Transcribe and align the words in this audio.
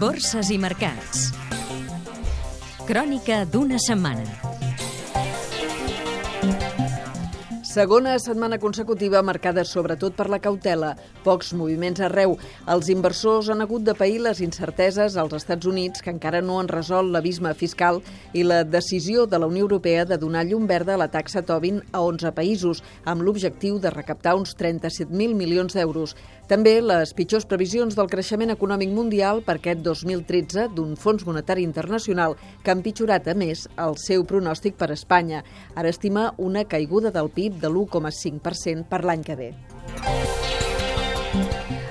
Borses 0.00 0.50
i 0.52 0.58
mercats. 0.60 1.30
Crònica 2.84 3.44
d'una 3.48 3.78
setmana. 3.80 4.54
Segona 7.74 8.12
setmana 8.22 8.60
consecutiva 8.62 9.18
marcada 9.26 9.64
sobretot 9.66 10.14
per 10.14 10.28
la 10.30 10.38
cautela. 10.38 10.92
Pocs 11.24 11.48
moviments 11.58 11.98
arreu. 12.06 12.36
Els 12.70 12.90
inversors 12.92 13.48
han 13.50 13.64
hagut 13.64 13.82
de 13.82 13.96
pair 13.98 14.20
les 14.22 14.38
incerteses 14.44 15.16
als 15.18 15.34
Estats 15.40 15.66
Units, 15.66 16.04
que 16.04 16.12
encara 16.14 16.38
no 16.38 16.60
han 16.60 16.70
resolt 16.70 17.10
l'abisme 17.10 17.50
fiscal, 17.58 17.98
i 18.32 18.44
la 18.46 18.60
decisió 18.62 19.26
de 19.26 19.40
la 19.42 19.48
Unió 19.50 19.66
Europea 19.66 20.04
de 20.06 20.20
donar 20.22 20.44
llum 20.46 20.68
verda 20.70 20.94
a 20.94 21.00
la 21.02 21.10
taxa 21.10 21.42
Tobin 21.42 21.80
a 21.90 22.04
11 22.06 22.30
països, 22.36 22.84
amb 23.04 23.26
l'objectiu 23.26 23.80
de 23.82 23.90
recaptar 23.90 24.36
uns 24.38 24.54
37.000 24.54 25.34
milions 25.34 25.74
d'euros. 25.74 26.14
També 26.44 26.74
les 26.84 27.14
pitjors 27.16 27.46
previsions 27.48 27.94
del 27.96 28.08
creixement 28.12 28.52
econòmic 28.52 28.90
mundial 28.92 29.40
per 29.46 29.54
aquest 29.56 29.80
2013 29.80 30.66
d'un 30.76 30.92
Fons 31.00 31.24
Monetari 31.24 31.64
Internacional 31.64 32.36
que 32.62 32.68
ha 32.68 32.76
empitjorat, 32.76 33.30
a 33.32 33.34
més, 33.34 33.64
el 33.80 33.96
seu 33.96 34.26
pronòstic 34.28 34.76
per 34.76 34.90
Espanya. 34.92 35.40
Ara 35.74 35.88
estima 35.88 36.34
una 36.36 36.66
caiguda 36.68 37.14
del 37.14 37.32
PIB 37.32 37.62
de 37.62 37.70
l'1,5% 37.70 38.84
per 38.92 39.00
l'any 39.08 39.24
que 39.24 39.38
ve. 39.40 39.50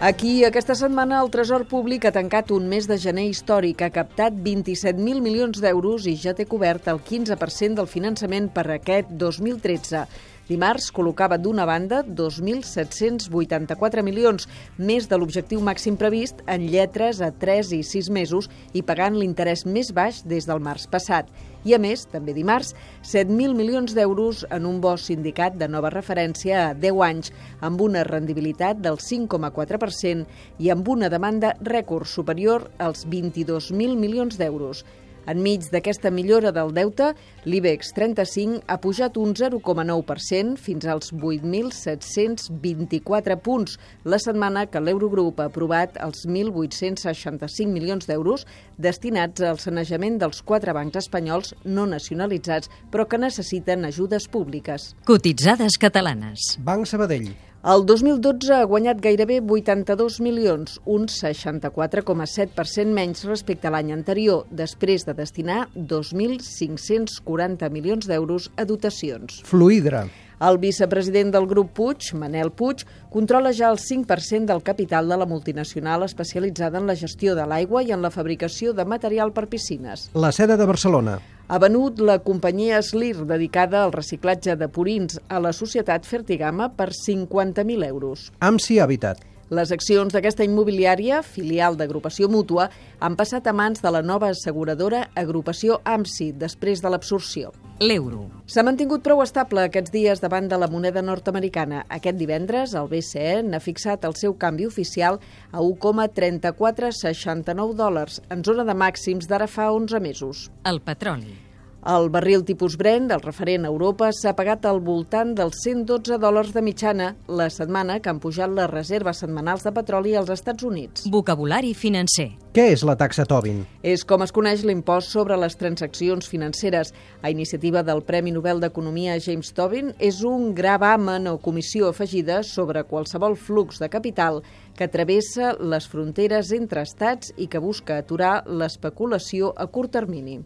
Aquí, 0.00 0.44
aquesta 0.46 0.76
setmana, 0.78 1.20
el 1.20 1.28
Tresor 1.34 1.66
Públic 1.68 2.06
ha 2.06 2.14
tancat 2.14 2.52
un 2.54 2.68
mes 2.70 2.86
de 2.88 2.96
gener 3.02 3.26
històric, 3.28 3.82
ha 3.82 3.90
captat 3.90 4.32
27.000 4.32 5.20
milions 5.20 5.60
d'euros 5.60 6.06
i 6.06 6.14
ja 6.16 6.32
té 6.38 6.46
cobert 6.46 6.88
el 6.88 7.02
15% 7.04 7.74
del 7.82 7.90
finançament 7.90 8.48
per 8.54 8.68
aquest 8.78 9.10
2013. 9.10 10.06
Dimarts 10.48 10.86
col·locava 10.96 11.36
d'una 11.36 11.66
banda 11.68 11.98
2.784 12.02 14.00
milions, 14.00 14.46
més 14.80 15.04
de 15.10 15.16
l'objectiu 15.20 15.60
màxim 15.60 15.98
previst 16.00 16.40
en 16.48 16.62
lletres 16.72 17.20
a 17.20 17.28
3 17.42 17.74
i 17.76 17.82
6 17.84 18.08
mesos 18.16 18.48
i 18.72 18.80
pagant 18.80 19.18
l'interès 19.20 19.66
més 19.68 19.92
baix 19.92 20.22
des 20.24 20.48
del 20.48 20.62
març 20.64 20.86
passat. 20.88 21.28
I 21.68 21.74
a 21.76 21.78
més, 21.82 22.06
també 22.08 22.32
dimarts, 22.32 22.72
7.000 23.04 23.52
milions 23.58 23.92
d'euros 23.92 24.46
en 24.48 24.64
un 24.64 24.78
bo 24.80 24.94
sindicat 24.96 25.58
de 25.60 25.68
nova 25.68 25.90
referència 25.92 26.62
a 26.70 26.72
10 26.72 27.02
anys, 27.04 27.32
amb 27.60 27.82
una 27.84 28.06
rendibilitat 28.08 28.80
del 28.80 28.96
5,4% 29.04 30.24
i 30.64 30.72
amb 30.72 30.88
una 30.88 31.12
demanda 31.12 31.52
rècord 31.60 32.08
superior 32.08 32.70
als 32.78 33.04
22.000 33.04 34.00
milions 34.00 34.40
d'euros. 34.40 34.86
Enmig 35.28 35.66
d'aquesta 35.72 36.10
millora 36.14 36.52
del 36.56 36.70
deute, 36.72 37.10
l'IBEX 37.44 37.92
35 37.96 38.62
ha 38.66 38.76
pujat 38.80 39.16
un 39.20 39.34
0,9% 39.36 40.56
fins 40.56 40.86
als 40.88 41.12
8.724 41.12 43.36
punts 43.44 43.78
la 44.08 44.18
setmana 44.22 44.66
que 44.72 44.80
l'Eurogrup 44.80 45.40
ha 45.40 45.46
aprovat 45.52 45.96
els 46.00 46.26
1.865 46.26 47.68
milions 47.68 48.06
d'euros 48.08 48.46
destinats 48.78 49.40
al 49.44 49.58
sanejament 49.60 50.18
dels 50.22 50.42
quatre 50.42 50.72
bancs 50.76 50.96
espanyols 51.04 51.54
no 51.64 51.86
nacionalitzats 51.90 52.68
però 52.92 53.06
que 53.08 53.18
necessiten 53.20 53.84
ajudes 53.84 54.28
públiques. 54.32 54.94
Cotitzades 55.04 55.78
catalanes. 55.78 56.56
Banc 56.64 56.86
Sabadell. 56.88 57.47
El 57.66 57.82
2012 57.90 58.52
ha 58.54 58.66
guanyat 58.70 59.00
gairebé 59.02 59.40
82 59.42 60.20
milions, 60.22 60.76
un 60.86 61.08
64,7% 61.10 62.92
menys 62.94 63.24
respecte 63.26 63.66
a 63.66 63.72
l'any 63.74 63.90
anterior, 63.90 64.44
després 64.54 65.02
de 65.02 65.10
destinar 65.18 65.64
2.540 65.74 67.66
milions 67.74 68.06
d'euros 68.06 68.46
a 68.54 68.62
dotacions. 68.64 69.42
Fluidra. 69.42 70.04
El 70.38 70.60
vicepresident 70.62 71.32
del 71.34 71.48
grup 71.50 71.72
Puig, 71.74 72.12
Manel 72.14 72.52
Puig, 72.54 72.84
controla 73.10 73.50
ja 73.50 73.72
el 73.72 73.82
5% 73.82 74.46
del 74.52 74.62
capital 74.62 75.08
de 75.10 75.18
la 75.18 75.26
multinacional 75.26 76.04
especialitzada 76.06 76.78
en 76.78 76.86
la 76.86 76.94
gestió 76.94 77.34
de 77.34 77.42
l'aigua 77.42 77.82
i 77.82 77.90
en 77.90 78.06
la 78.06 78.14
fabricació 78.14 78.70
de 78.70 78.86
material 78.86 79.34
per 79.34 79.48
piscines. 79.50 80.12
La 80.14 80.30
seda 80.30 80.54
de 80.56 80.70
Barcelona 80.70 81.18
ha 81.48 81.58
venut 81.58 82.00
la 82.04 82.18
companyia 82.20 82.82
Slir, 82.84 83.24
dedicada 83.26 83.82
al 83.82 83.94
reciclatge 83.96 84.54
de 84.60 84.68
purins, 84.68 85.16
a 85.28 85.40
la 85.40 85.54
societat 85.56 86.04
Fertigama 86.04 86.68
per 86.76 86.92
50.000 86.92 87.88
euros. 87.88 88.28
AMSI 88.40 88.78
Habitat. 88.84 89.24
Les 89.48 89.72
accions 89.72 90.12
d'aquesta 90.12 90.44
immobiliària, 90.44 91.22
filial 91.24 91.72
d'agrupació 91.80 92.28
mútua, 92.28 92.68
han 93.00 93.16
passat 93.16 93.46
a 93.48 93.54
mans 93.56 93.80
de 93.80 93.88
la 93.94 94.02
nova 94.04 94.28
asseguradora 94.34 95.06
Agrupació 95.16 95.78
AMSI 95.88 96.36
després 96.36 96.84
de 96.84 96.92
l'absorció. 96.92 97.48
L'euro. 97.80 98.28
S'ha 98.44 98.60
mantingut 98.66 99.00
prou 99.06 99.22
estable 99.24 99.62
aquests 99.64 99.94
dies 99.94 100.20
davant 100.20 100.50
de 100.52 100.58
la 100.60 100.68
moneda 100.68 101.00
nord-americana. 101.00 101.86
Aquest 101.88 102.20
divendres, 102.20 102.76
el 102.76 102.92
BCE 102.92 103.40
n'ha 103.48 103.64
fixat 103.64 104.04
el 104.04 104.12
seu 104.20 104.36
canvi 104.36 104.68
oficial 104.68 105.16
a 105.48 105.64
1,3469 105.64 107.72
dòlars, 107.78 108.20
en 108.28 108.44
zona 108.44 108.68
de 108.68 108.76
màxims 108.76 109.32
d'ara 109.32 109.48
fa 109.48 109.72
11 109.72 109.96
mesos. 110.04 110.52
El 110.68 110.84
petroli. 110.84 111.47
El 111.86 112.08
barril 112.10 112.42
tipus 112.42 112.74
Brent, 112.76 113.12
el 113.14 113.20
referent 113.22 113.62
a 113.64 113.68
Europa, 113.70 114.08
s'ha 114.10 114.32
pagat 114.34 114.64
al 114.66 114.80
voltant 114.82 115.30
dels 115.38 115.60
112 115.62 116.18
dòlars 116.18 116.50
de 116.52 116.62
mitjana 116.66 117.12
la 117.30 117.46
setmana 117.54 118.00
que 118.02 118.10
han 118.10 118.18
pujat 118.18 118.50
les 118.50 118.66
reserves 118.72 119.22
setmanals 119.22 119.62
de 119.62 119.72
petroli 119.76 120.16
als 120.18 120.32
Estats 120.34 120.66
Units. 120.66 121.06
Vocabulari 121.06 121.70
financer. 121.78 122.32
Què 122.52 122.66
és 122.74 122.82
la 122.82 122.96
taxa 122.98 123.22
Tobin? 123.30 123.62
És 123.86 124.02
com 124.02 124.26
es 124.26 124.34
coneix 124.34 124.64
l'impost 124.66 125.14
sobre 125.14 125.38
les 125.38 125.54
transaccions 125.54 126.26
financeres. 126.26 126.90
A 127.22 127.30
iniciativa 127.30 127.84
del 127.86 128.02
Premi 128.02 128.34
Nobel 128.34 128.58
d'Economia 128.58 129.14
James 129.22 129.54
Tobin, 129.54 129.94
és 130.02 130.24
un 130.26 130.50
gravamen 130.58 131.30
o 131.30 131.38
comissió 131.38 131.92
afegida 131.94 132.42
sobre 132.42 132.82
qualsevol 132.90 133.38
flux 133.38 133.78
de 133.78 133.88
capital 133.88 134.42
que 134.74 134.90
travessa 134.90 135.54
les 135.62 135.86
fronteres 135.86 136.50
entre 136.50 136.82
estats 136.82 137.30
i 137.36 137.46
que 137.46 137.62
busca 137.62 138.02
aturar 138.02 138.42
l'especulació 138.50 139.54
a 139.54 139.70
curt 139.70 139.94
termini. 139.94 140.40